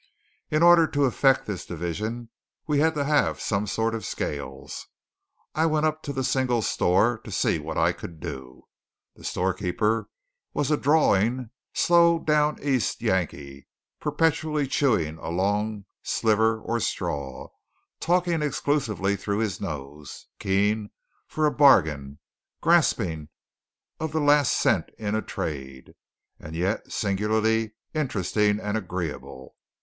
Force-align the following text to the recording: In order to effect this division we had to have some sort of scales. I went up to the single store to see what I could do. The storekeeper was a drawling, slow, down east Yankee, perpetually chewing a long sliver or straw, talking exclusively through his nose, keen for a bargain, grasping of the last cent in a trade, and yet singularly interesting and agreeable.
In 0.49 0.63
order 0.63 0.87
to 0.87 1.05
effect 1.05 1.45
this 1.45 1.63
division 1.63 2.31
we 2.65 2.79
had 2.79 2.95
to 2.95 3.03
have 3.03 3.39
some 3.39 3.67
sort 3.67 3.93
of 3.93 4.03
scales. 4.03 4.87
I 5.53 5.67
went 5.67 5.85
up 5.85 6.01
to 6.01 6.11
the 6.11 6.23
single 6.23 6.63
store 6.63 7.19
to 7.19 7.29
see 7.31 7.59
what 7.59 7.77
I 7.77 7.91
could 7.91 8.19
do. 8.19 8.63
The 9.15 9.23
storekeeper 9.23 10.09
was 10.55 10.71
a 10.71 10.75
drawling, 10.77 11.51
slow, 11.75 12.17
down 12.17 12.57
east 12.63 13.03
Yankee, 13.03 13.67
perpetually 13.99 14.65
chewing 14.65 15.19
a 15.19 15.29
long 15.29 15.85
sliver 16.01 16.59
or 16.59 16.79
straw, 16.79 17.49
talking 17.99 18.41
exclusively 18.41 19.15
through 19.15 19.37
his 19.37 19.61
nose, 19.61 20.25
keen 20.39 20.89
for 21.27 21.45
a 21.45 21.53
bargain, 21.53 22.17
grasping 22.59 23.29
of 23.99 24.13
the 24.13 24.19
last 24.19 24.53
cent 24.53 24.89
in 24.97 25.13
a 25.13 25.21
trade, 25.21 25.93
and 26.39 26.55
yet 26.55 26.91
singularly 26.91 27.73
interesting 27.93 28.59
and 28.59 28.75
agreeable. 28.75 29.53